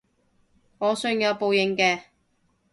[0.79, 2.05] 我信有報應嘅